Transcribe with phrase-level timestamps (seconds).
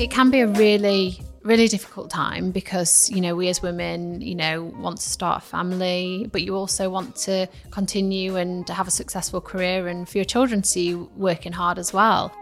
[0.00, 4.34] it can be a really really difficult time because you know we as women you
[4.34, 8.90] know want to start a family but you also want to continue and have a
[8.90, 12.32] successful career and for your children to see you working hard as well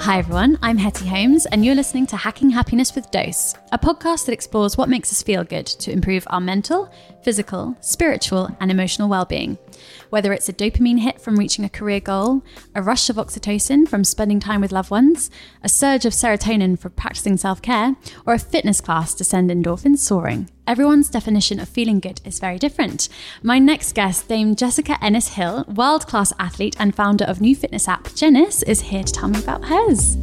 [0.00, 4.24] Hi everyone, I'm Hetty Holmes, and you're listening to Hacking Happiness with Dose, a podcast
[4.26, 6.90] that explores what makes us feel good to improve our mental,
[7.22, 9.58] physical, spiritual, and emotional well-being.
[10.10, 12.42] Whether it's a dopamine hit from reaching a career goal,
[12.74, 15.30] a rush of oxytocin from spending time with loved ones,
[15.62, 19.98] a surge of serotonin from practicing self care, or a fitness class to send endorphins
[19.98, 23.08] soaring, everyone's definition of feeling good is very different.
[23.42, 27.88] My next guest, Dame Jessica Ennis Hill, world class athlete and founder of new fitness
[27.88, 30.16] app Jennis, is here to tell me about hers.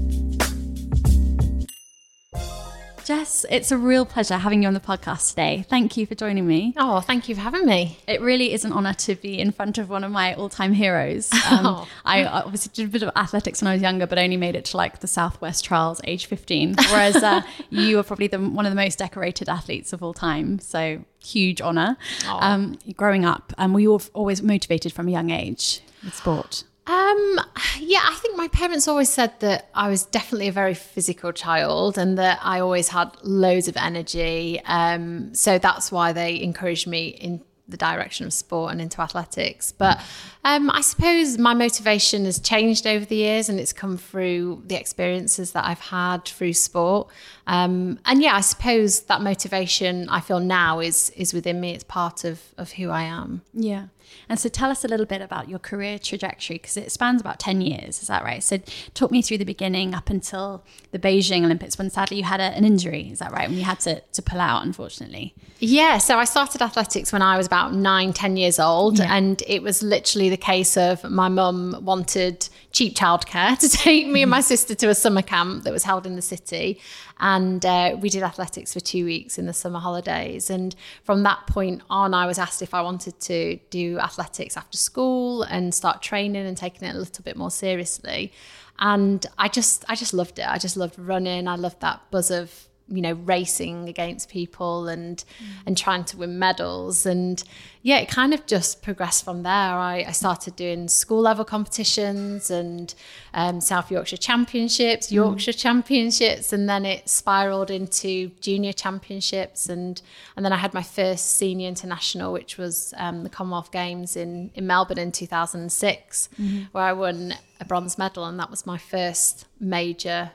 [3.08, 5.64] Jess, it's a real pleasure having you on the podcast today.
[5.70, 6.74] Thank you for joining me.
[6.76, 8.00] Oh, thank you for having me.
[8.06, 11.32] It really is an honour to be in front of one of my all-time heroes.
[11.48, 11.88] Um, oh.
[12.04, 14.66] I obviously did a bit of athletics when I was younger, but only made it
[14.66, 16.76] to like the Southwest Trials, age 15.
[16.90, 20.60] Whereas uh, you are probably the, one of the most decorated athletes of all time.
[20.60, 21.96] So huge honour.
[22.28, 26.66] Um, growing up, and um, were you always motivated from a young age with sport?
[26.88, 27.40] Um,
[27.80, 31.98] yeah, I think my parents always said that I was definitely a very physical child
[31.98, 34.62] and that I always had loads of energy.
[34.64, 39.74] Um, so that's why they encouraged me in the direction of sport and into athletics.
[39.74, 40.02] But
[40.46, 44.76] um, I suppose my motivation has changed over the years and it's come through the
[44.76, 47.10] experiences that I've had through sport.
[47.46, 51.72] Um, and yeah, I suppose that motivation I feel now is is within me.
[51.72, 53.42] It's part of of who I am.
[53.54, 53.88] Yeah.
[54.30, 57.40] And so tell us a little bit about your career trajectory because it spans about
[57.40, 58.44] 10 years, is that right?
[58.44, 58.60] So
[58.94, 62.44] talk me through the beginning up until the Beijing Olympics when sadly you had a,
[62.44, 63.48] an injury, is that right?
[63.48, 65.34] When you had to, to pull out, unfortunately.
[65.60, 69.00] Yeah, so I started athletics when I was about nine, 10 years old.
[69.00, 69.16] Yeah.
[69.16, 74.24] And it was literally the case of my mum wanted cheap childcare to take me
[74.24, 76.80] and my sister to a summer camp that was held in the city.
[77.20, 80.50] And uh, we did athletics for two weeks in the summer holidays.
[80.50, 84.78] And from that point on, I was asked if I wanted to do athletics after
[84.78, 88.32] school and start training and taking it a little bit more seriously.
[88.80, 90.48] And I just, I just loved it.
[90.48, 91.48] I just loved running.
[91.48, 95.46] I loved that buzz of you know racing against people and mm.
[95.66, 97.44] and trying to win medals and
[97.82, 102.50] yeah it kind of just progressed from there i, I started doing school level competitions
[102.50, 102.94] and
[103.34, 105.14] um, south yorkshire championships mm.
[105.14, 105.60] yorkshire mm.
[105.60, 110.02] championships and then it spiraled into junior championships and
[110.36, 114.50] and then i had my first senior international which was um, the commonwealth games in
[114.56, 116.64] in melbourne in 2006 mm-hmm.
[116.72, 120.32] where i won a bronze medal and that was my first major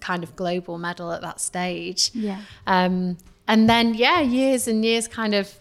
[0.00, 2.10] kind of global medal at that stage.
[2.14, 2.40] Yeah.
[2.66, 5.52] Um, and then, yeah, years and years kind of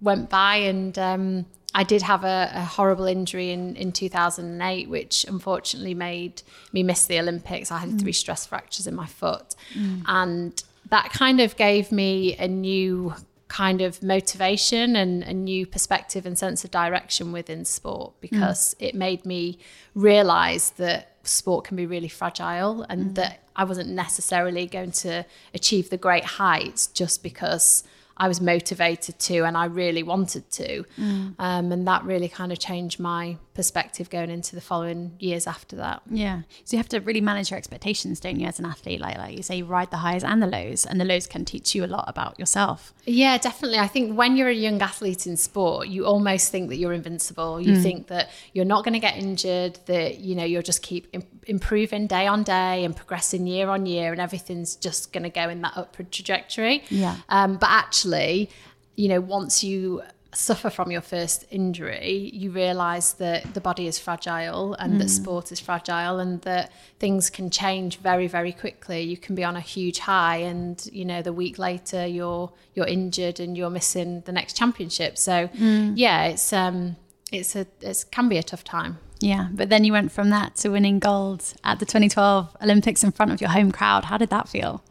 [0.00, 5.24] went by, and um, I did have a, a, horrible injury in, in 2008, which
[5.28, 7.70] unfortunately made me miss the Olympics.
[7.70, 8.00] I had mm.
[8.00, 9.54] three stress fractures in my foot.
[9.74, 10.02] Mm.
[10.06, 13.14] And that kind of gave me a new
[13.48, 18.88] kind of motivation and a new perspective and sense of direction within sport because mm.
[18.88, 19.58] it made me
[19.94, 23.14] realize that sport can be really fragile and mm.
[23.14, 27.84] that I wasn't necessarily going to achieve the great heights just because
[28.16, 30.84] I was motivated to and I really wanted to.
[30.98, 31.34] Mm.
[31.38, 35.74] Um, and that really kind of changed my perspective going into the following years after
[35.74, 36.00] that.
[36.08, 36.42] Yeah.
[36.64, 39.00] So you have to really manage your expectations, don't you, as an athlete?
[39.00, 41.44] Like, like you say, you ride the highs and the lows, and the lows can
[41.44, 42.94] teach you a lot about yourself.
[43.04, 43.80] Yeah, definitely.
[43.80, 47.60] I think when you're a young athlete in sport, you almost think that you're invincible.
[47.60, 47.82] You mm.
[47.82, 51.12] think that you're not going to get injured, that, you know, you'll just keep
[51.48, 55.48] improving day on day and progressing year on year, and everything's just going to go
[55.48, 56.84] in that upward trajectory.
[56.90, 57.16] Yeah.
[57.28, 58.50] Um, but actually,
[58.94, 60.02] you know, once you
[60.34, 64.98] suffer from your first injury, you realize that the body is fragile and mm.
[64.98, 69.00] that sport is fragile and that things can change very very quickly.
[69.00, 72.86] You can be on a huge high and you know the week later you're you're
[72.86, 75.16] injured and you're missing the next championship.
[75.16, 75.92] So mm.
[75.96, 76.96] yeah, it's um
[77.32, 78.98] it's a it can be a tough time.
[79.20, 83.10] Yeah, but then you went from that to winning gold at the 2012 Olympics in
[83.10, 84.04] front of your home crowd.
[84.04, 84.84] How did that feel?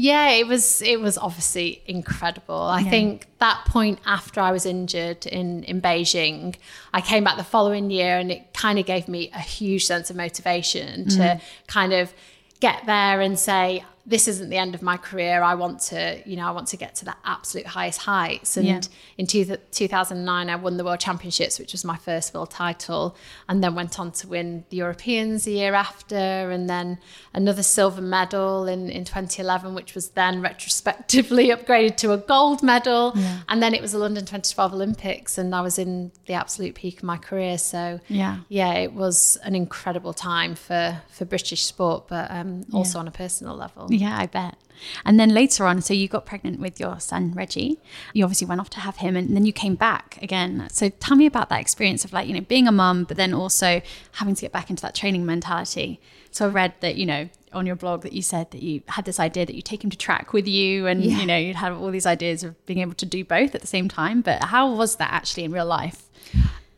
[0.00, 2.54] Yeah, it was it was obviously incredible.
[2.54, 2.90] I yeah.
[2.90, 6.54] think that point after I was injured in in Beijing,
[6.94, 10.08] I came back the following year and it kind of gave me a huge sense
[10.08, 11.16] of motivation mm.
[11.16, 12.14] to kind of
[12.60, 15.42] get there and say this isn't the end of my career.
[15.42, 18.56] I want to, you know, I want to get to the absolute highest heights.
[18.56, 18.80] And Yeah.
[19.18, 23.14] in two, 2009, I won the World Championships, which was my first world title,
[23.50, 26.98] and then went on to win the Europeans the year after, and then
[27.34, 33.12] another silver medal in, in 2011, which was then retrospectively upgraded to a gold medal.
[33.48, 36.98] And then it was the London 2012 Olympics, and I was in the absolute peak
[36.98, 37.58] of my career.
[37.58, 38.38] So, Yeah.
[38.48, 43.10] yeah, it was an incredible time for, for British sport, but um, also on a
[43.10, 43.88] personal level.
[43.98, 44.56] Yeah, I bet.
[45.04, 47.80] And then later on, so you got pregnant with your son Reggie.
[48.14, 50.68] You obviously went off to have him, and then you came back again.
[50.70, 53.34] So tell me about that experience of like you know being a mum, but then
[53.34, 56.00] also having to get back into that training mentality.
[56.30, 59.04] So I read that you know on your blog that you said that you had
[59.04, 61.18] this idea that you take him to track with you, and Yeah.
[61.18, 63.66] you know you'd have all these ideas of being able to do both at the
[63.66, 64.20] same time.
[64.20, 66.04] But how was that actually in real life?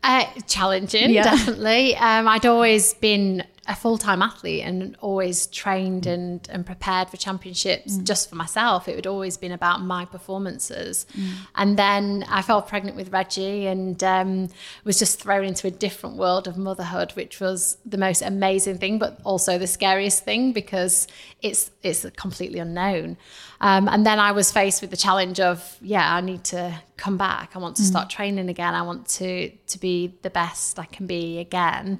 [0.03, 1.25] Uh, challenging, Yeah.
[1.25, 1.95] definitely.
[1.97, 6.13] Um, I'd always been a full time athlete and always trained mm.
[6.13, 8.05] and, and prepared for championships mm.
[8.05, 8.89] just for myself.
[8.89, 11.07] It had always been about my performances.
[11.17, 11.31] Mm.
[11.55, 14.49] And then I fell pregnant with Reggie and um,
[14.85, 18.99] was just thrown into a different world of motherhood, which was the most amazing thing,
[18.99, 21.07] but also the scariest thing because
[21.41, 23.17] it's it's completely unknown.
[23.63, 27.19] Um, and then I was faced with the challenge of, yeah, I need to come
[27.19, 27.51] back.
[27.55, 28.75] I want to start training again.
[28.75, 31.99] I want to to be the best I can be again.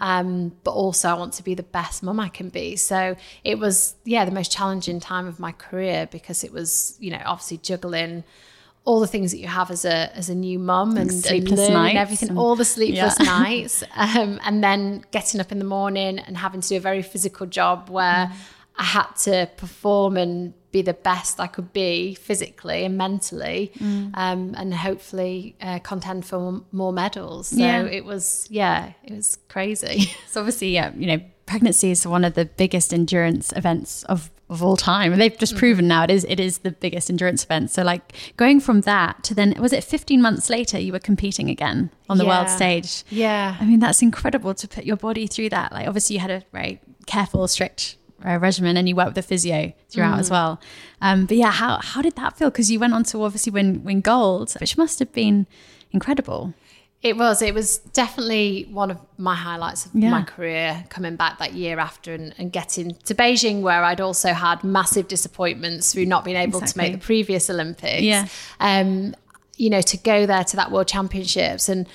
[0.00, 2.76] Um, but also I want to be the best mum I can be.
[2.76, 3.14] So
[3.44, 7.20] it was, yeah, the most challenging time of my career because it was, you know,
[7.26, 8.24] obviously juggling
[8.84, 11.96] all the things that you have as a as a new mum and, and nights
[11.96, 13.24] everything, and- all the sleepless Yeah.
[13.38, 17.02] nights, um, and then getting up in the morning and having to do a very
[17.02, 18.32] physical job where Mm.
[18.78, 24.10] I had to perform and be the best I could be physically and mentally, Mm.
[24.14, 27.48] um, and hopefully uh, contend for more medals.
[27.48, 27.82] So Yeah.
[27.84, 30.10] it was, yeah, it was crazy.
[30.28, 34.62] So obviously, yeah, you know, pregnancy is one of the biggest endurance events of, of
[34.62, 35.16] all time.
[35.18, 37.70] They've just proven now it is it is the biggest endurance event.
[37.70, 41.50] So like going from that to then was it 15 months later you were competing
[41.50, 43.04] again on the world stage?
[43.10, 43.56] yeah.
[43.60, 45.72] I mean, that's incredible to put your body through that.
[45.72, 47.96] Like obviously you had a very careful, strict
[48.26, 50.60] uh, regimen and you worked with a physio throughout as well.
[51.00, 52.50] Um, but yeah, how how did that feel?
[52.50, 55.46] Because you went on to obviously win win gold, which must have been
[55.92, 56.54] incredible.
[57.02, 57.42] It was.
[57.42, 60.10] It was definitely one of my highlights of Yeah.
[60.10, 64.32] my career coming back that year after and, and getting to Beijing, where I'd also
[64.32, 68.02] had massive disappointments through not being able to make the previous Olympics.
[68.02, 68.28] Yeah.
[68.60, 69.16] Um,
[69.56, 71.68] you know, to go there to that World Championships.
[71.68, 71.88] And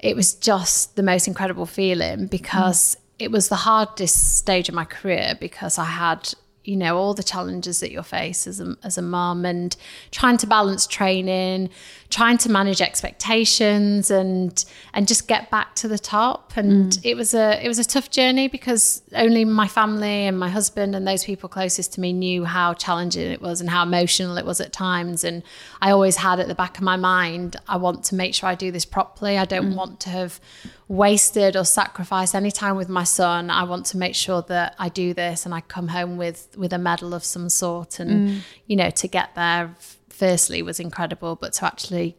[0.00, 4.84] it was just the most incredible feeling because it was the hardest stage of my
[4.84, 6.32] career because I had
[6.64, 9.76] you know all the challenges that you face as a, as a mum and
[10.10, 11.70] trying to balance training
[12.10, 14.64] trying to manage expectations and
[14.94, 16.56] and just get back to the top.
[16.56, 17.00] And mm.
[17.04, 20.94] it was a it was a tough journey because only my family and my husband
[20.94, 24.46] and those people closest to me knew how challenging it was and how emotional it
[24.46, 25.24] was at times.
[25.24, 25.42] And
[25.80, 28.54] I always had at the back of my mind I want to make sure I
[28.54, 29.38] do this properly.
[29.38, 29.76] I don't mm.
[29.76, 30.40] want to have
[30.88, 33.50] wasted or sacrificed any time with my son.
[33.50, 36.72] I want to make sure that I do this and I come home with with
[36.72, 38.40] a medal of some sort and mm.
[38.66, 39.74] you know to get there
[40.16, 42.16] firstly was incredible but to actually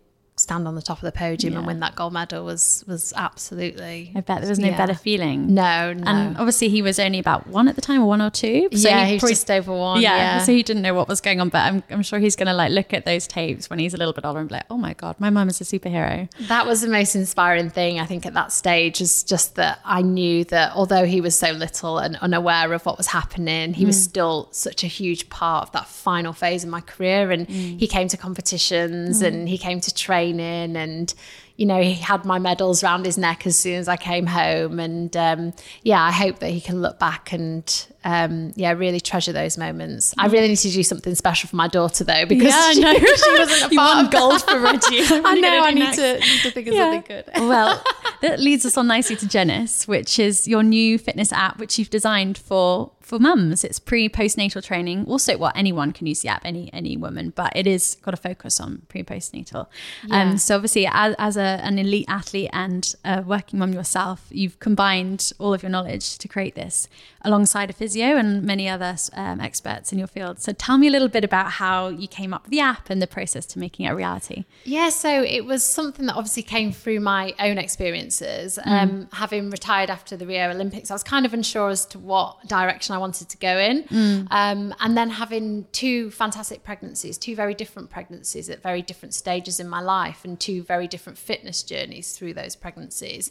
[0.47, 4.13] stand on the top of the podium and win that gold medal was was absolutely
[4.15, 4.77] I bet there was no Yeah.
[4.77, 5.53] better feeling.
[5.53, 8.29] no no And obviously, he was only about one at the time, or one or
[8.29, 8.69] two.
[8.71, 10.93] So yeah he he was probably- just over one yeah, yeah, so he didn't know
[10.93, 11.49] what was going on.
[11.49, 13.97] But I'm, I'm sure he's going to like look at those tapes when he's a
[13.97, 16.65] little bit older and be like, "Oh my god, my mum is a superhero." That
[16.65, 20.43] was the most inspiring thing, I think, at that stage, is just that I knew
[20.45, 24.09] that although he was so little and unaware of what was happening, he was mm.
[24.09, 27.31] still such a huge part of that final phase of my career.
[27.31, 27.79] And mm.
[27.79, 29.27] he came to competitions mm.
[29.27, 29.93] and he came to
[30.37, 31.13] training and
[31.55, 34.79] you know, he had my medals round his neck as soon as I came home.
[34.79, 39.33] And um, yeah, I hope that he can look back and um, yeah, really treasure
[39.33, 40.13] those moments.
[40.17, 42.79] I really need to do something special for my daughter though, because Yeah, I she,
[42.79, 42.93] know.
[42.99, 44.87] she wasn't a part of gold for Reggie.
[45.25, 45.61] I know.
[45.63, 45.97] I need next?
[45.97, 46.93] to, need to think of Yeah.
[46.93, 47.25] something good.
[47.49, 47.83] well,
[48.21, 51.89] that leads us on nicely to Jennis, which is your new fitness app, which you've
[51.89, 53.63] designed for for mums.
[53.63, 55.05] It's pre postnatal training.
[55.05, 58.17] Also, well, anyone can use the app, any any woman, but it is got a
[58.17, 59.67] focus on pre postnatal.
[60.05, 60.21] Yeah.
[60.21, 64.59] Um, so obviously, as, as a, an elite athlete and a working mum yourself, you've
[64.59, 66.87] combined all of your knowledge to create this
[67.21, 70.39] alongside a physio and many other um, experts in your field.
[70.39, 73.01] So tell me a little bit about how you came up with the app and
[73.01, 74.45] the process to making it a reality.
[74.63, 78.59] Yeah, so it was something that obviously came through my own experiences.
[78.65, 82.47] Um, having retired after the Rio Olympics, I was kind of unsure as to what
[82.47, 83.85] direction I wanted to go in.
[84.31, 89.59] Um, and then having two fantastic pregnancies, two very different pregnancies at very different stages
[89.59, 93.29] in my life, and two very different fitness journeys through those pregnancies,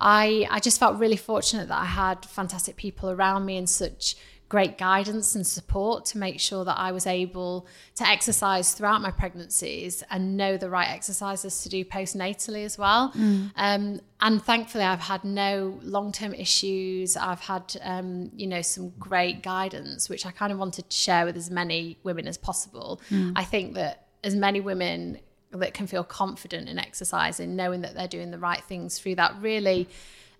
[0.00, 4.07] I, I just felt really fortunate that I had fantastic people around me and such
[4.48, 9.10] great guidance and support to make sure that I was able to exercise throughout my
[9.10, 13.12] pregnancies and know the right exercises to do postnatally as well.
[13.12, 13.52] Mm.
[13.56, 17.16] Um, and thankfully, I've had no long term issues.
[17.16, 21.26] I've had, um, you know, some great guidance, which I kind of wanted to share
[21.26, 23.02] with as many women as possible.
[23.10, 23.32] Mm.
[23.36, 25.18] I think that as many women
[25.50, 29.34] that can feel confident in exercising, knowing that they're doing the right things through that
[29.40, 29.88] really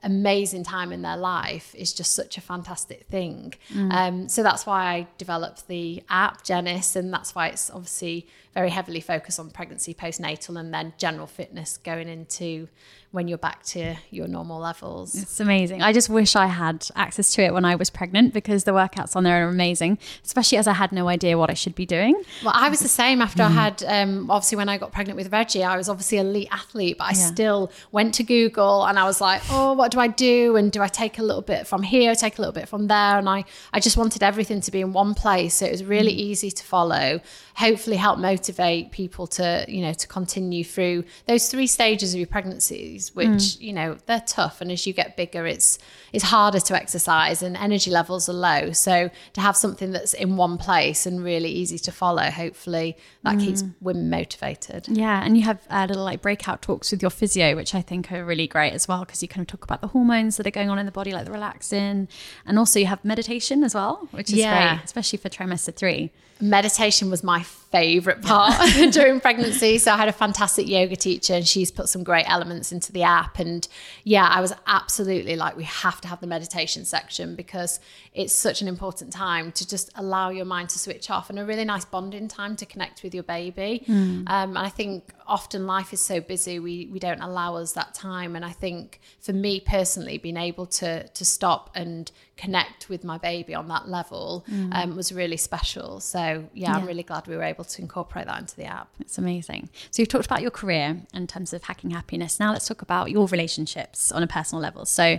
[0.03, 3.55] amazing time in their life is just such a fantastic thing.
[3.73, 3.93] Mm.
[3.93, 8.27] Um, so that's why I developed the app Jennis, and that's why it's obviously
[8.59, 12.67] very heavily focused on pregnancy, postnatal, and then general fitness going into
[13.11, 15.15] when you're back to your normal levels.
[15.15, 15.81] It's amazing.
[15.81, 19.17] I just wish I had access to it when I was pregnant because the workouts
[19.17, 22.21] on there are amazing, especially as I had no idea what I should be doing.
[22.45, 23.47] Well, I was the same after mm.
[23.47, 26.99] I had, um, obviously, when I got pregnant with Reggie, I was obviously elite athlete,
[26.99, 27.27] but I yeah.
[27.27, 30.57] still went to Google and I was like, oh, what do I do?
[30.57, 33.19] And do I take a little bit from here, take a little bit from there?
[33.19, 35.55] And I, I just wanted everything to be in one place.
[35.55, 36.19] So it was really mm.
[36.19, 37.21] easy to follow,
[37.59, 42.27] hopefully help motivate people to, you know, to continue through those three stages of your
[42.27, 43.61] pregnancies which mm.
[43.61, 45.79] you know they're tough and as you get bigger it's
[46.13, 50.37] it's harder to exercise and energy levels are low so to have something that's in
[50.37, 53.45] one place and really easy to follow hopefully that mm.
[53.45, 57.57] keeps women motivated yeah and you have uh, little like breakout talks with your physio
[57.57, 59.89] which i think are really great as well because you kind of talk about the
[59.89, 62.09] hormones that are going on in the body like the relaxin
[62.47, 64.77] and also you have meditation as well which is yeah.
[64.77, 68.55] great especially for trimester three meditation was my favorite part
[68.93, 69.79] during pregnancy.
[69.79, 73.03] So I had a fantastic yoga teacher and she's put some great elements into the
[73.03, 73.39] app.
[73.39, 73.67] And
[74.05, 77.81] yeah, I was absolutely like, we have to have the meditation section because
[78.15, 81.45] it's such an important time to just allow your mind to switch off and a
[81.45, 83.85] really nice bonding time to connect with your baby.
[83.87, 84.29] Mm.
[84.29, 87.93] Um, and I think often life is so busy, we, we don't allow us that
[87.95, 88.35] time.
[88.35, 93.19] And I think for me personally, being able to, to stop and connect with my
[93.19, 94.73] baby on that level mm.
[94.73, 96.01] um, was really special.
[96.01, 96.19] So
[96.55, 98.89] yeah, yeah, I'm really glad we were able to incorporate that into the app.
[99.01, 99.69] It's amazing.
[99.91, 102.39] So you've talked about your career in terms of hacking happiness.
[102.39, 104.85] Now let's talk about your relationships on a personal level.
[104.85, 105.19] So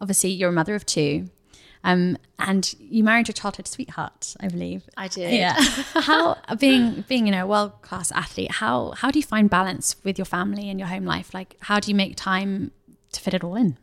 [0.00, 1.28] obviously you're a mother of two.
[1.84, 4.84] Um, and you married your childhood sweetheart, I believe.
[4.96, 5.32] I did.
[5.34, 5.54] Yeah.
[5.94, 9.96] how being being you know a world class athlete, how how do you find balance
[10.04, 11.34] with your family and your home life?
[11.34, 12.70] Like, how do you make time
[13.10, 13.78] to fit it all in?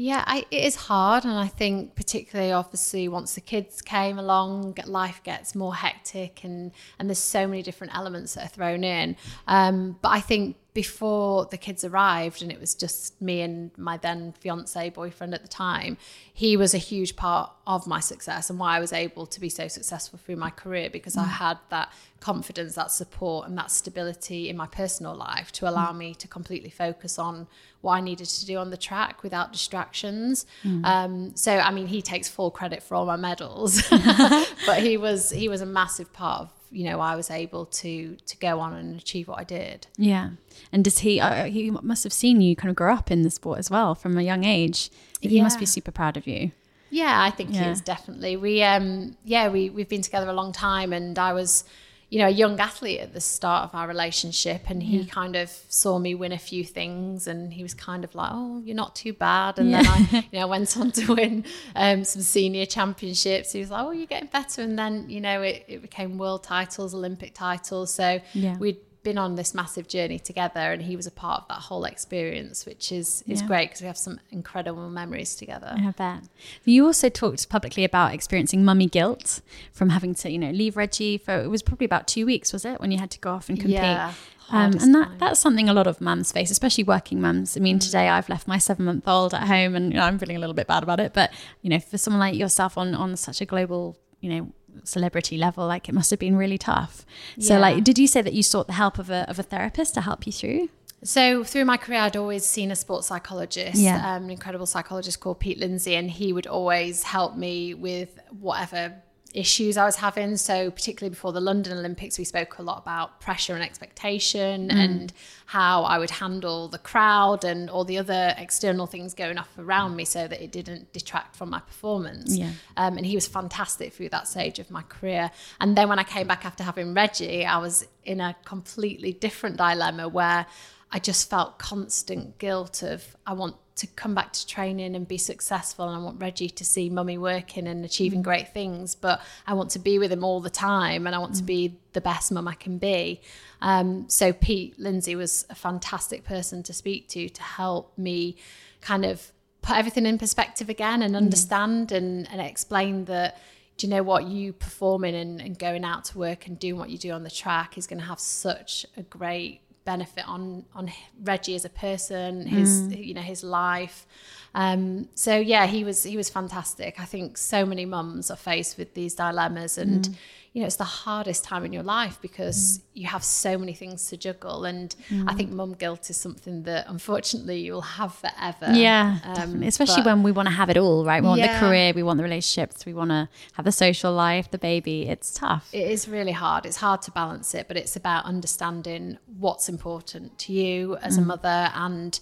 [0.00, 1.24] Yeah, I, it is hard.
[1.24, 6.70] And I think, particularly, obviously, once the kids came along, life gets more hectic and,
[7.00, 9.16] and there's so many different elements that are thrown in.
[9.48, 13.96] Um, but I think before the kids arrived and it was just me and my
[13.96, 15.96] then fiance boyfriend at the time
[16.32, 19.48] he was a huge part of my success and why I was able to be
[19.48, 21.22] so successful through my career because mm.
[21.22, 25.90] I had that confidence that support and that stability in my personal life to allow
[25.92, 25.98] mm.
[25.98, 27.46] me to completely focus on
[27.80, 30.84] what I needed to do on the track without distractions mm.
[30.84, 33.82] um, so I mean he takes full credit for all my medals
[34.66, 38.16] but he was he was a massive part of you know I was able to
[38.16, 39.86] to go on and achieve what I did.
[39.96, 40.30] Yeah,
[40.72, 41.20] and does he?
[41.20, 43.94] Uh, he must have seen you kind of grow up in the sport as well
[43.94, 44.90] from a young age.
[45.20, 45.42] He yeah.
[45.42, 46.52] must be super proud of you.
[46.90, 47.64] Yeah, I think yeah.
[47.64, 48.36] he is definitely.
[48.36, 51.64] We um yeah we we've been together a long time, and I was
[52.10, 55.10] you know, a young athlete at the start of our relationship, and he yeah.
[55.10, 58.62] kind of saw me win a few things, and he was kind of like, "Oh,
[58.64, 59.82] you're not too bad." And yeah.
[59.82, 61.44] then I, you know, went on to win
[61.76, 63.52] um, some senior championships.
[63.52, 66.44] He was like, "Oh, you're getting better," and then you know, it, it became world
[66.44, 67.92] titles, Olympic titles.
[67.92, 68.56] So yeah.
[68.56, 71.84] we'd been on this massive journey together and he was a part of that whole
[71.84, 73.46] experience which is is yeah.
[73.46, 76.24] great because we have some incredible memories together I bet
[76.66, 79.40] you also talked publicly about experiencing mummy guilt
[79.72, 82.66] from having to you know leave Reggie for it was probably about two weeks was
[82.66, 84.12] it when you had to go off and compete yeah.
[84.50, 87.54] Um, and that, that's something a lot of mums face, especially working mums.
[87.54, 87.82] I mean, mm.
[87.82, 90.40] today I've left my seven month old at home and you know, I'm feeling a
[90.40, 91.12] little bit bad about it.
[91.12, 94.52] But, you know, for someone like yourself on, on such a global, you know,
[94.84, 97.04] celebrity level like it must have been really tough.
[97.38, 99.94] So like did you say that you sought the help of a, of a therapist
[99.94, 100.68] to help you through?
[101.04, 104.16] So through my career, I'd always seen a sports psychologist, yeah.
[104.16, 108.94] um, an incredible psychologist called Pete Lindsay, and he would always help me with whatever
[109.34, 110.36] issues I was having.
[110.36, 114.74] So, particularly before the London Olympics, we spoke a lot about pressure and expectation mm.
[114.74, 115.12] and
[115.46, 119.96] how I would handle the crowd and all the other external things going off around
[119.96, 122.36] me so that it didn't detract from my performance.
[122.36, 122.52] Yeah.
[122.76, 125.30] Um, and he was fantastic through that stage of my career.
[125.60, 129.56] And then when I came back after having Reggie, I was in a completely different
[129.56, 130.46] dilemma where
[130.90, 135.18] I just felt constant guilt of I want to come back to training and be
[135.18, 138.24] successful and I want Reggie to see mummy working and achieving mm.
[138.24, 141.32] great things but I want to be with him all the time and I want
[141.32, 141.38] mm.
[141.38, 143.20] to be the best mum I can be
[143.60, 148.36] um, so Pete Lindsay was a fantastic person to speak to to help me
[148.80, 149.32] kind of
[149.62, 151.18] put everything in perspective again and mm.
[151.18, 151.96] understand mm.
[151.96, 153.38] and, and explain that
[153.76, 156.90] do you know what you performing and, and going out to work and doing what
[156.90, 160.92] you do on the track is going to have such a great benefit on on
[161.30, 163.06] Reggie as a person, his mm.
[163.08, 164.06] you know his life.
[164.54, 167.00] Um, so yeah, he was he was fantastic.
[167.00, 170.14] I think so many mums are faced with these dilemmas, and mm.
[170.58, 172.82] You know it's the hardest time in your life because mm.
[172.94, 174.64] you have so many things to juggle.
[174.64, 174.92] And
[175.28, 178.72] I think mum guilt is something that unfortunately you'll have forever.
[178.72, 181.22] Yeah, um, especially when we want to have it all, right?
[181.22, 181.60] We want yeah.
[181.60, 185.08] the career, we want the relationships, we want to have the social life, the baby.
[185.08, 185.68] It's tough.
[185.72, 186.66] It is really hard.
[186.66, 191.20] It's hard to balance it, but it's about understanding what's important to you as a
[191.20, 191.26] mm.
[191.26, 192.18] mother and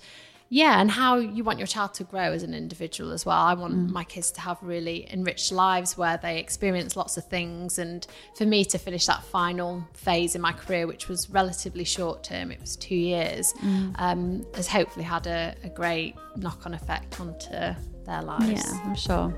[0.48, 3.54] yeah and how you want your child to grow as an individual as well i
[3.54, 3.90] want mm.
[3.90, 8.46] my kids to have really enriched lives where they experience lots of things and for
[8.46, 12.60] me to finish that final phase in my career which was relatively short term it
[12.60, 13.92] was two years mm.
[13.98, 19.34] um, has hopefully had a, a great knock-on effect onto their lives yeah i'm sure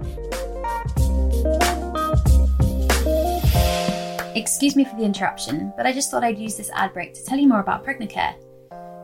[4.34, 7.24] Excuse me for the interruption, but I just thought I'd use this ad break to
[7.24, 8.34] tell you more about Pregnacare.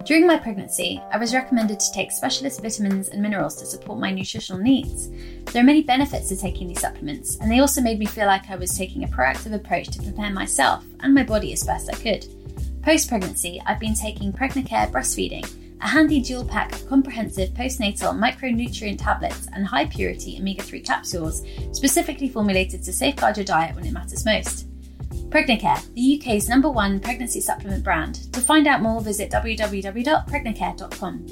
[0.04, 4.11] During my pregnancy, I was recommended to take specialist vitamins and minerals to support my
[4.11, 5.08] nutritional needs.
[5.50, 8.50] There are many benefits to taking these supplements, and they also made me feel like
[8.50, 11.96] I was taking a proactive approach to prepare myself and my body as best I
[11.96, 12.26] could.
[12.82, 19.02] Post pregnancy, I've been taking Pregnacare breastfeeding, a handy dual pack of comprehensive postnatal micronutrient
[19.02, 23.92] tablets and high purity omega 3 capsules specifically formulated to safeguard your diet when it
[23.92, 24.66] matters most.
[25.34, 28.32] Pregnacare, the UK's number one pregnancy supplement brand.
[28.34, 31.26] To find out more, visit www.pregnacare.com.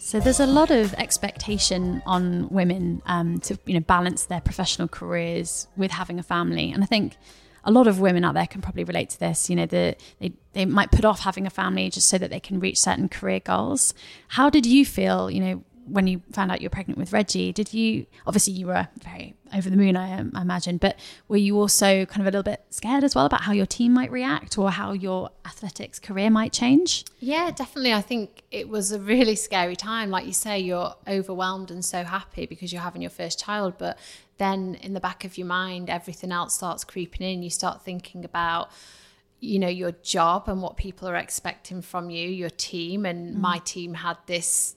[0.00, 4.88] So there's a lot of expectation on women um, to you know balance their professional
[4.88, 7.16] careers with having a family, and I think
[7.62, 9.48] a lot of women out there can probably relate to this.
[9.48, 12.40] You know, the, they they might put off having a family just so that they
[12.40, 13.94] can reach certain career goals.
[14.26, 15.30] How did you feel?
[15.30, 18.88] You know, when you found out you're pregnant with Reggie, did you obviously you were
[19.02, 20.96] very over the moon, I, I, imagine, but
[21.28, 23.92] were you also kind of a little bit scared as well about how your team
[23.92, 27.04] might react or how your athletics career might change?
[27.18, 27.92] Yeah, definitely.
[27.92, 30.10] I think it was a really scary time.
[30.10, 33.98] Like you say, you're overwhelmed and so happy because you're having your first child, but
[34.38, 37.42] then in the back of your mind, everything else starts creeping in.
[37.42, 38.70] You start thinking about
[39.40, 43.40] you know your job and what people are expecting from you your team and mm.
[43.40, 44.76] my team had this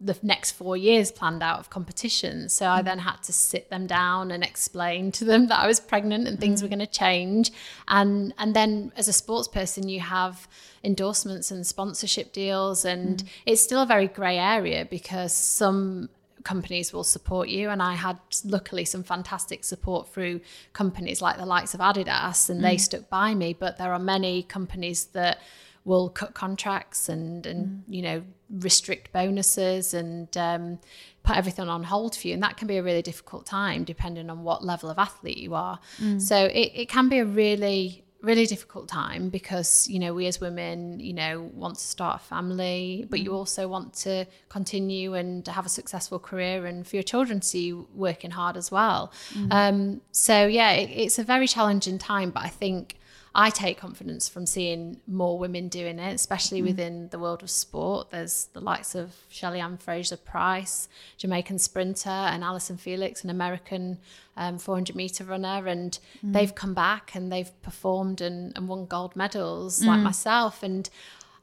[0.00, 2.52] the next four years planned out of competitions.
[2.52, 2.84] So I mm.
[2.84, 6.38] then had to sit them down and explain to them that I was pregnant and
[6.38, 6.64] things mm.
[6.64, 7.52] were going to change.
[7.88, 10.48] And and then as a sports person, you have
[10.82, 13.28] endorsements and sponsorship deals, and mm.
[13.46, 16.10] it's still a very grey area because some
[16.44, 20.38] companies will support you and i had luckily some fantastic support through
[20.74, 22.62] companies like the likes of adidas and mm.
[22.62, 25.40] they stuck by me but there are many companies that
[25.84, 27.80] will cut contracts and and mm.
[27.88, 30.78] you know restrict bonuses and um,
[31.22, 34.30] put everything on hold for you and that can be a really difficult time depending
[34.30, 36.20] on what level of athlete you are mm.
[36.20, 40.40] so it, it can be a really really difficult time because you know we as
[40.40, 43.34] women you know want to start a family but you mm.
[43.34, 47.66] also want to continue and have a successful career and for your children to see
[47.66, 49.52] you working hard as well mm.
[49.52, 52.96] um, so yeah it, it's a very challenging time but i think
[53.36, 56.66] I take confidence from seeing more women doing it, especially mm.
[56.66, 58.10] within the world of sport.
[58.10, 63.98] There's the likes of Shelly-Ann Fraser-Pryce, Jamaican sprinter, and Allyson Felix, an American
[64.36, 65.66] um, 400 meter runner.
[65.66, 66.32] And mm.
[66.32, 69.86] they've come back and they've performed and, and won gold medals mm.
[69.86, 70.62] like myself.
[70.62, 70.88] And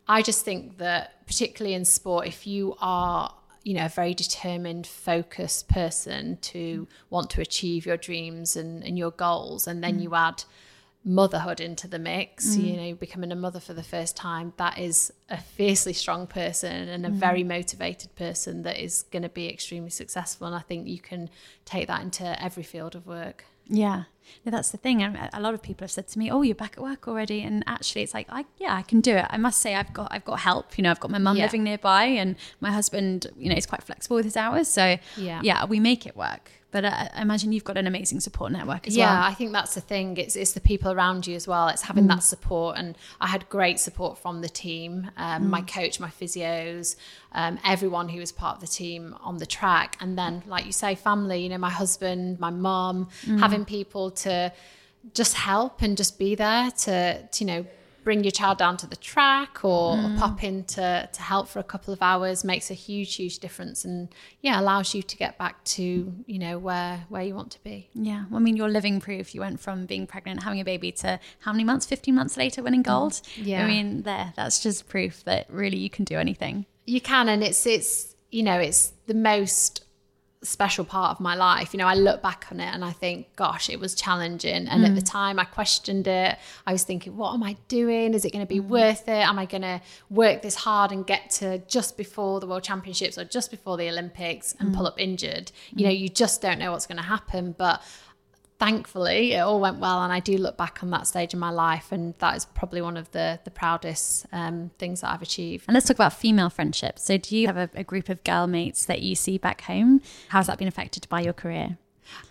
[0.07, 4.87] I just think that, particularly in sport, if you are you know a very determined
[4.87, 10.01] focused person to want to achieve your dreams and, and your goals and then mm.
[10.01, 10.43] you add
[11.03, 12.63] motherhood into the mix, mm.
[12.63, 16.87] you know, becoming a mother for the first time, that is a fiercely strong person
[16.89, 17.13] and a mm.
[17.13, 20.45] very motivated person that is going to be extremely successful.
[20.45, 21.29] And I think you can
[21.65, 23.45] take that into every field of work.
[23.67, 24.03] Yeah,
[24.45, 25.01] no, that's the thing.
[25.01, 27.63] A lot of people have said to me, "Oh, you're back at work already," and
[27.67, 29.25] actually, it's like, I yeah, I can do it.
[29.29, 30.77] I must say, I've got I've got help.
[30.77, 31.43] You know, I've got my mum yeah.
[31.43, 34.67] living nearby, and my husband, you know, is quite flexible with his hours.
[34.67, 36.51] So yeah, yeah, we make it work.
[36.71, 39.21] But I, I imagine you've got an amazing support network as yeah, well.
[39.21, 40.17] Yeah, I think that's the thing.
[40.17, 41.67] It's it's the people around you as well.
[41.67, 42.09] It's having mm.
[42.09, 45.49] that support, and I had great support from the team, um, mm.
[45.49, 46.95] my coach, my physios,
[47.33, 50.71] um, everyone who was part of the team on the track, and then, like you
[50.71, 51.43] say, family.
[51.43, 53.39] You know, my husband, my mum, mm.
[53.39, 54.53] having people to
[55.13, 57.65] just help and just be there to, to you know
[58.03, 60.15] bring your child down to the track or, mm.
[60.15, 63.39] or, pop in to, to help for a couple of hours makes a huge huge
[63.39, 64.09] difference and
[64.41, 67.89] yeah allows you to get back to you know where where you want to be.
[67.93, 68.25] Yeah.
[68.29, 69.35] Well, i mean you're living proof.
[69.35, 71.85] You went from being pregnant having a baby to how many months?
[71.85, 73.13] 15 months later winning gold?
[73.13, 73.45] Mm.
[73.45, 73.63] yeah.
[73.63, 74.33] i mean there.
[74.35, 76.65] That's just proof that really you can do anything.
[76.85, 79.83] You can and it's it's you know it's the most
[80.43, 81.73] special part of my life.
[81.73, 84.67] You know, I look back on it and I think, gosh, it was challenging.
[84.67, 84.87] And mm.
[84.87, 86.37] at the time, I questioned it.
[86.65, 88.13] I was thinking, what am I doing?
[88.13, 88.67] Is it going to be mm.
[88.67, 89.27] worth it?
[89.27, 93.17] Am I going to work this hard and get to just before the World Championships
[93.17, 94.75] or just before the Olympics and mm.
[94.75, 95.51] pull up injured?
[95.73, 97.53] You know, you just don't know what's going to happen.
[97.57, 97.83] But
[98.61, 101.49] thankfully it all went well and i do look back on that stage in my
[101.49, 105.65] life and that is probably one of the the proudest um, things that i've achieved.
[105.67, 107.03] And let's talk about female friendships.
[107.03, 110.01] So do you have a, a group of girl mates that you see back home?
[110.29, 111.77] How's that been affected by your career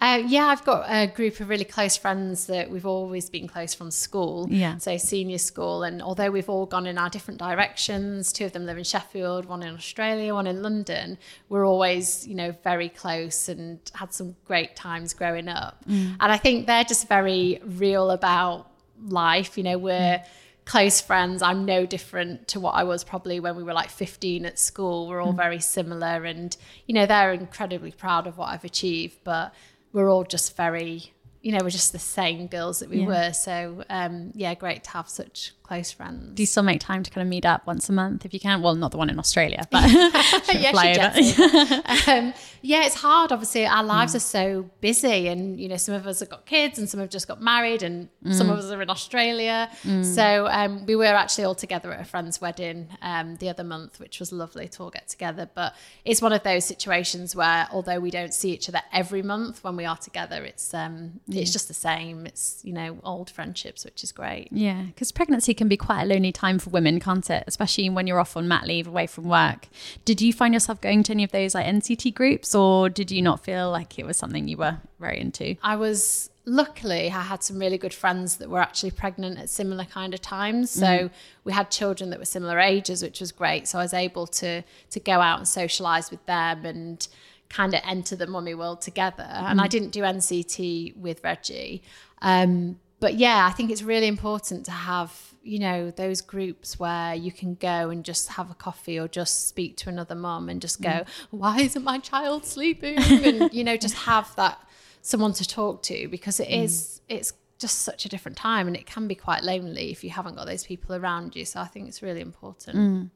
[0.00, 3.74] uh, yeah, I've got a group of really close friends that we've always been close
[3.74, 4.46] from school.
[4.50, 4.78] Yeah.
[4.78, 8.66] So senior school, and although we've all gone in our different directions, two of them
[8.66, 11.18] live in Sheffield, one in Australia, one in London.
[11.48, 15.84] We're always, you know, very close and had some great times growing up.
[15.88, 16.16] Mm.
[16.20, 18.70] And I think they're just very real about
[19.06, 19.56] life.
[19.58, 20.18] You know, we're.
[20.18, 20.24] Mm
[20.70, 21.42] close friends.
[21.42, 25.08] I'm no different to what I was probably when we were like 15 at school.
[25.08, 25.36] We're all mm.
[25.36, 29.18] very similar, and you know they're incredibly proud of what I've achieved.
[29.24, 29.52] But
[29.92, 33.07] we're all just very you know, we're just the same girls that we yeah.
[33.07, 33.33] were.
[33.33, 36.35] So um, yeah, great to have such close friends.
[36.35, 38.40] Do you still make time to kind of meet up once a month if you
[38.40, 38.61] can?
[38.61, 39.88] Well, not the one in Australia, but
[40.52, 40.72] yeah,
[42.09, 43.30] um, yeah, it's hard.
[43.30, 44.16] Obviously, our lives mm.
[44.16, 47.09] are so busy, and you know, some of us have got kids, and some have
[47.09, 48.35] just got married, and mm.
[48.35, 49.70] some of us are in Australia.
[49.85, 50.04] Mm.
[50.04, 54.00] So um, we were actually all together at a friend's wedding um, the other month,
[54.00, 55.48] which was lovely to all get together.
[55.54, 59.62] But it's one of those situations where, although we don't see each other every month,
[59.62, 62.26] when we are together, it's um, it's just the same.
[62.26, 64.48] It's you know old friendships, which is great.
[64.50, 67.44] Yeah, because pregnancy can be quite a lonely time for women, can't it?
[67.46, 69.68] Especially when you're off on mat leave away from work.
[70.07, 73.20] Did you find yourself going to any of those like NCT groups, or did you
[73.20, 75.57] not feel like it was something you were very into?
[75.62, 79.85] I was luckily I had some really good friends that were actually pregnant at similar
[79.85, 80.70] kind of times.
[80.70, 81.11] So mm.
[81.44, 83.68] we had children that were similar ages, which was great.
[83.68, 87.07] So I was able to to go out and socialize with them and
[87.51, 89.29] kind of enter the mummy world together.
[89.31, 89.51] Mm.
[89.51, 89.70] And I mm.
[89.70, 91.83] didn't do NCT with Reggie.
[92.23, 97.14] Um, but yeah, I think it's really important to have, you know, those groups where
[97.14, 100.61] you can go and just have a coffee or just speak to another mum and
[100.61, 101.07] just go, mm.
[101.31, 102.98] why isn't my child sleeping?
[102.98, 104.61] and, you know, just have that
[105.03, 106.64] someone to talk to because it mm.
[106.64, 110.11] is, it's just such a different time and it can be quite lonely if you
[110.11, 111.44] haven't got those people around you.
[111.44, 112.77] So I think it's really important.
[112.77, 113.11] Mm.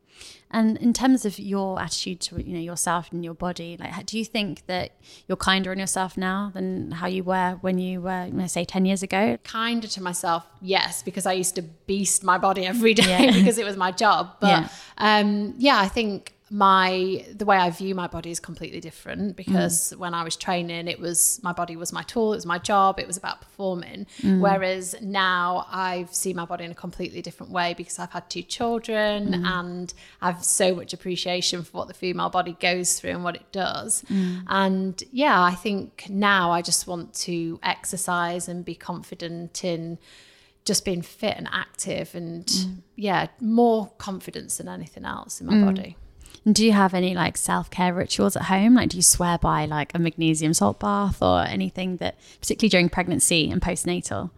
[0.51, 4.17] And in terms of your attitude to you know yourself and your body, like do
[4.17, 4.93] you think that
[5.27, 8.65] you're kinder on yourself now than how you were when you were, you know, say,
[8.65, 9.39] ten years ago?
[9.43, 13.33] Kinder to myself, yes, because I used to beast my body every day yeah.
[13.33, 14.37] because it was my job.
[14.41, 18.79] But yeah, um, yeah I think my the way I view my body is completely
[18.79, 19.99] different because mm.
[19.99, 23.01] when I was training it was my body was my tool it was my job
[23.01, 24.39] it was about performing mm.
[24.39, 28.43] whereas now I've seen my body in a completely different way because I've had two
[28.43, 29.45] children mm.
[29.45, 33.51] and I've so much appreciation for what the female body goes through and what it
[33.51, 34.45] does mm.
[34.47, 39.99] and yeah I think now I just want to exercise and be confident in
[40.65, 42.77] just being fit and active and mm.
[42.95, 45.65] yeah more confidence than anything else in my mm.
[45.65, 45.97] body
[46.51, 48.75] do you have any like self care rituals at home?
[48.75, 52.89] Like, do you swear by like a magnesium salt bath or anything that, particularly during
[52.89, 54.31] pregnancy and postnatal?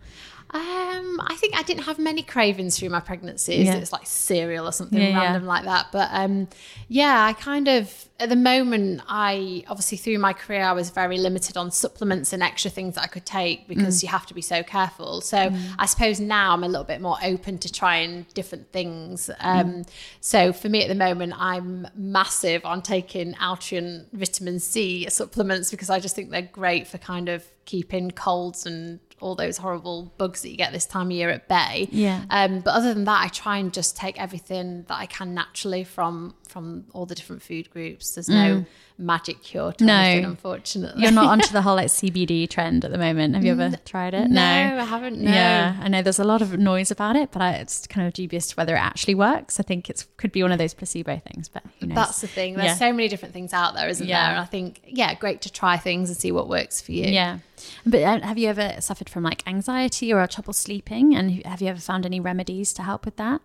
[0.51, 3.67] Um, I think I didn't have many cravings through my pregnancies.
[3.67, 3.75] Yeah.
[3.75, 5.49] It's like cereal or something yeah, random yeah.
[5.49, 5.89] like that.
[5.91, 6.49] But um,
[6.89, 11.19] yeah, I kind of at the moment, I obviously through my career, I was very
[11.19, 14.05] limited on supplements and extra things that I could take because mm.
[14.05, 15.21] you have to be so careful.
[15.21, 15.61] So mm.
[15.79, 19.29] I suppose now I'm a little bit more open to trying different things.
[19.41, 19.89] Um, mm.
[20.21, 25.91] So for me at the moment, I'm massive on taking Altrient vitamin C supplements because
[25.91, 30.36] I just think they're great for kind of keeping colds and all those horrible bugs
[30.43, 31.89] that you get this time of year at bay.
[31.91, 32.25] Yeah.
[32.31, 35.85] Um, but other than that, I try and just take everything that I can naturally
[35.85, 38.15] from from all the different food groups.
[38.15, 38.67] There's no mm.
[38.99, 39.95] Magic cure to no.
[39.95, 41.03] anything, unfortunately.
[41.03, 43.35] You're not onto the whole like CBD trend at the moment.
[43.35, 44.29] Have you ever tried it?
[44.29, 45.19] No, no, I haven't.
[45.19, 45.31] No.
[45.31, 48.13] Yeah, I know there's a lot of noise about it, but I, it's kind of
[48.13, 49.61] dubious to whether it actually works.
[49.61, 52.55] I think it could be one of those placebo things, but That's the thing.
[52.55, 52.75] There's yeah.
[52.75, 54.23] so many different things out there, isn't yeah.
[54.23, 54.31] there?
[54.33, 57.07] And I think, yeah, great to try things and see what works for you.
[57.07, 57.39] Yeah.
[57.85, 61.15] But uh, have you ever suffered from like anxiety or trouble sleeping?
[61.15, 63.41] And have you ever found any remedies to help with that?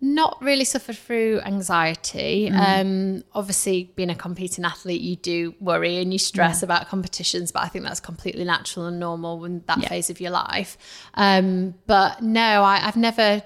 [0.00, 2.50] Not really suffered through anxiety.
[2.50, 2.80] Mm.
[2.80, 6.66] Um, obviously, being a competing athlete, you do worry and you stress yeah.
[6.66, 9.88] about competitions, but I think that's completely natural and normal in that yeah.
[9.88, 10.78] phase of your life.
[11.14, 13.42] Um, but no, I, have never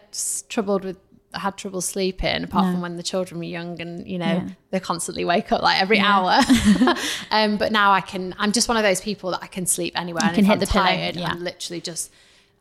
[0.48, 0.98] troubled with
[1.34, 2.72] had trouble sleeping apart no.
[2.72, 4.48] from when the children were young and you know yeah.
[4.70, 6.40] they constantly wake up like every hour
[7.30, 9.98] um, but now i can i'm just one of those people that i can sleep
[9.98, 11.30] anywhere you and can hit I'm the tired yeah.
[11.30, 12.12] i'm literally just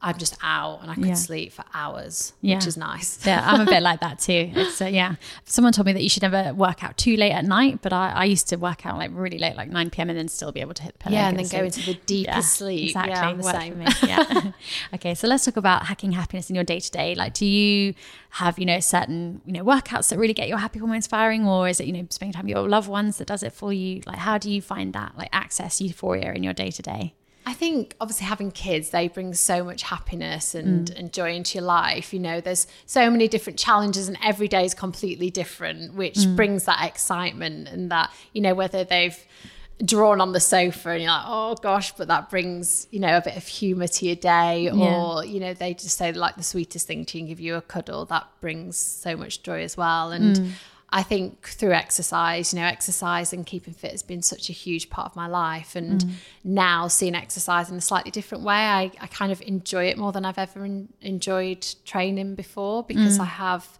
[0.03, 1.13] I'm just out and I could Yeah.
[1.13, 2.55] sleep for hours, Yeah.
[2.55, 3.23] which is nice.
[3.25, 4.51] Yeah, I'm a bit like that too.
[4.55, 5.15] It's uh, yeah.
[5.45, 8.09] Someone told me that you should never work out too late at night, but I,
[8.09, 10.09] I used to work out like really late, like 9 p.m.
[10.09, 11.15] and then still be able to hit the pillow.
[11.15, 12.85] Yeah, and then go into the deepest sleep.
[12.89, 13.11] Exactly.
[13.13, 13.77] Yeah, I'm the same.
[13.79, 13.85] me.
[14.03, 14.51] Yeah.
[14.95, 17.13] okay, so let's talk about hacking happiness in your day to day.
[17.13, 17.93] Like, do you
[18.31, 21.67] have you know certain you know workouts that really get your happy hormones firing, or
[21.69, 24.01] is it you know spending time with your loved ones that does it for you?
[24.07, 27.13] Like, how do you find that like access euphoria in your day to day?
[27.45, 30.97] I think obviously having kids, they bring so much happiness and, Mm.
[30.99, 32.13] and joy into your life.
[32.13, 36.35] You know, there's so many different challenges and every day is completely different, which Mm.
[36.35, 39.17] brings that excitement and that, you know, whether they've
[39.83, 43.21] drawn on the sofa and you're like, oh gosh, but that brings, you know, a
[43.21, 44.69] bit of humour to your day.
[44.69, 47.55] Or, you know, they just say like the sweetest thing to you and give you
[47.55, 48.05] a cuddle.
[48.05, 50.11] That brings so much joy as well.
[50.11, 50.51] And Mm.
[50.93, 54.89] I think through exercise, you know, exercise and keeping fit has been such a huge
[54.89, 55.75] part of my life.
[55.75, 56.11] And Mm.
[56.43, 60.11] now seeing exercise in a slightly different way, I, I kind of enjoy it more
[60.11, 63.21] than I've ever en- enjoyed training before because Mm.
[63.21, 63.79] I have,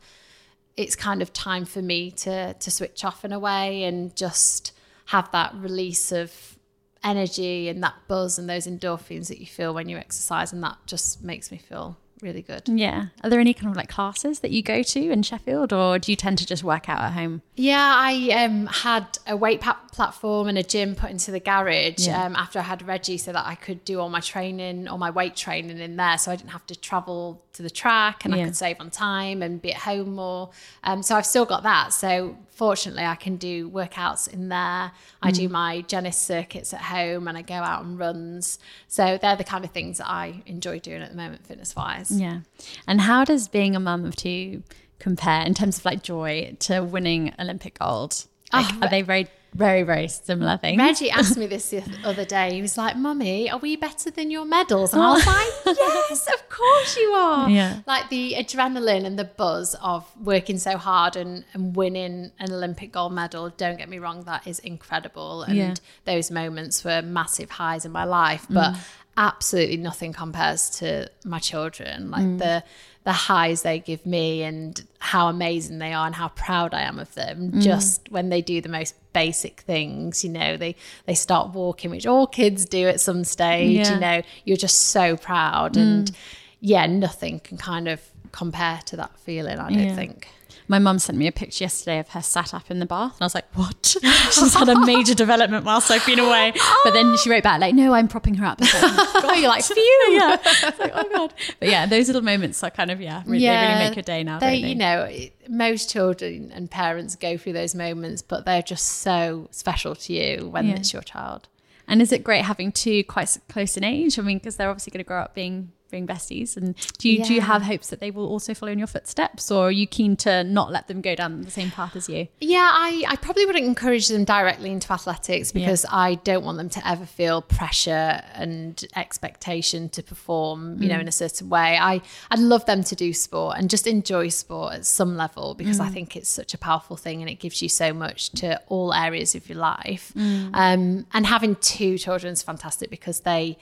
[0.77, 4.71] it's kind of time for me to, to switch off in a way and just
[5.07, 6.57] have that release of
[7.03, 10.53] energy and that buzz and those endorphins that you feel when you exercise.
[10.53, 12.63] And that just makes me feel really good.
[12.67, 13.07] Yeah.
[13.23, 16.11] Are there any kind of like classes that you go to in Sheffield, or do
[16.11, 17.41] you tend to just work out at home?
[17.55, 22.23] Yeah, I um, had a weight platform and a gym put into the garage Yeah.
[22.25, 25.09] um, after I had Reggie so that I could do all my training, all my
[25.11, 26.17] weight training in there.
[26.17, 28.41] So I didn't have to travel to the track and Yeah.
[28.41, 30.51] I could save on time and be at home more.
[30.83, 31.93] Um, so I've still got that.
[31.93, 34.91] So fortunately, I can do workouts in there.
[35.19, 35.53] I do mm.
[35.53, 38.59] my Jennis circuits at home and I go out and runs.
[38.87, 42.11] So they're the kind of things that I enjoy doing at the moment, fitness wise.
[42.11, 42.41] Yeah.
[42.85, 44.61] And how does being a mum of two
[44.99, 48.25] compare in terms of like joy to winning Olympic gold?
[48.53, 50.77] Like, Oh, are they very, very, very similar thing.
[50.77, 52.53] Reggie asked me this the other day.
[52.53, 54.93] He was like, Mummy, are we better than your medals?
[54.93, 55.13] And I oh.
[55.13, 57.49] was like, Yes, of course you are.
[57.49, 57.81] Yeah.
[57.85, 62.93] Like the adrenaline and the buzz of working so hard and, and winning an Olympic
[62.93, 65.43] gold medal, don't get me wrong, that is incredible.
[65.43, 65.73] And Yeah.
[66.05, 68.47] those moments were massive highs in my life.
[68.49, 68.79] But mm.
[69.17, 72.09] absolutely nothing compares to my children.
[72.09, 72.39] Like mm.
[72.39, 72.63] the
[73.03, 76.99] the highs they give me and how amazing they are and how proud I am
[76.99, 77.51] of them.
[77.51, 77.61] Mm.
[77.63, 82.05] Just when they do the most basic things, you know, they they start walking, which
[82.07, 83.93] all kids do at some stage, Yeah.
[83.93, 85.77] you know, you're just so proud.
[85.77, 86.15] And mm.
[86.61, 87.99] Yeah, nothing can kind of
[88.31, 89.95] compare to that feeling, I don't Yeah.
[89.95, 90.29] think.
[90.67, 93.21] My mum sent me a picture yesterday of her sat up in the bath, and
[93.21, 93.97] I was like, "What?"
[94.31, 96.53] She's had a major development whilst I've been away.
[96.85, 99.21] But then she wrote back like, "No, I'm propping her up." I was like, oh
[99.21, 100.07] God, you're like, phew.
[100.11, 100.37] yeah.
[100.79, 101.33] Like, oh god.
[101.59, 104.23] But yeah, those little moments are kind of yeah, really, they really make your day
[104.23, 104.39] now.
[104.39, 104.67] They, they?
[104.69, 105.09] you know,
[105.49, 110.47] most children and parents go through those moments, but they're just so special to you
[110.47, 110.75] when Yeah.
[110.75, 111.49] it's your child.
[111.87, 114.17] And is it great having two quite close in age?
[114.17, 116.57] I mean, because they're obviously going to grow up being being besties.
[116.57, 119.51] And do you do you have hopes that they will also follow in your footsteps,
[119.51, 122.27] or are you keen to not let them go down the same path as you?
[122.39, 126.69] Yeah, I, I probably wouldn't encourage them directly into athletics because I don't want them
[126.69, 131.01] to ever feel pressure and expectation to perform, you know, mm.
[131.01, 131.77] in a certain way.
[131.77, 135.79] I, I'd love them to do sport and just enjoy sport at some level because
[135.79, 135.93] I mm.
[135.93, 139.35] think it's such a powerful thing and it gives you so much to all areas
[139.35, 140.13] of your life.
[140.15, 140.49] Mm.
[140.53, 143.57] Um, and having two children is fantastic because they,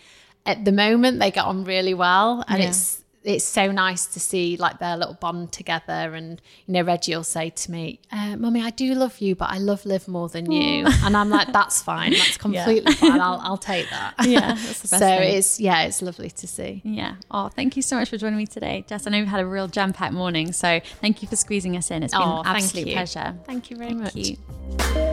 [0.49, 2.69] at the moment, they get on really well and Yeah.
[2.69, 6.15] it's it's so nice to see like their little bond together.
[6.15, 9.49] And you know, Reggie will say to me, uh, "Mummy, I do love you, but
[9.49, 12.13] I love Liv more than you." And I'm like, "That's fine.
[12.13, 13.19] That's completely fine.
[13.19, 15.35] I'll I'll take that." Yeah, that's the best so thing.
[15.37, 16.81] it's yeah, it's lovely to see.
[16.85, 17.15] Yeah.
[17.29, 19.05] Oh, thank you so much for joining me today, Jess.
[19.05, 21.91] I know we've had a real jam packed morning, so thank you for squeezing us
[21.91, 22.03] in.
[22.03, 22.93] It's been Oh, an absolute you.
[22.93, 23.35] pleasure.
[23.45, 24.15] Thank you very Thank much.
[24.15, 25.08] you.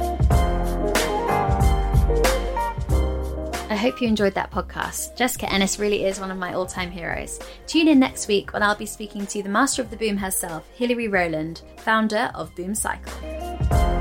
[3.68, 5.16] I hope you enjoyed that podcast.
[5.16, 7.40] Jessica Ennis really is one of my all time heroes.
[7.66, 10.68] Tune in next week when I'll be speaking to the master of the boom herself,
[10.74, 13.95] Hilary Rowland, founder of Boom Cycle.